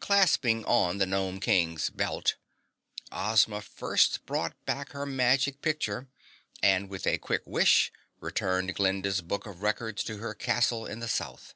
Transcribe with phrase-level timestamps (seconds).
[0.00, 2.34] Clasping on the Gnome King's belt,
[3.12, 6.08] Ozma first brought back her magic picture
[6.60, 11.06] and with a quick wish returned Glinda's book of records to her castle in the
[11.06, 11.54] South.